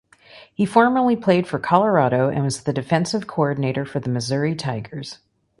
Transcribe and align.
He 0.51 0.65
formerly 0.65 1.15
played 1.15 1.45
for 1.45 1.59
Colorado 1.59 2.27
and 2.27 2.43
was 2.43 2.63
the 2.63 2.73
defensive 2.73 3.27
coordinator 3.27 3.85
for 3.85 3.99
the 3.99 4.09
Missouri 4.09 4.55
Tigers. 4.55 5.19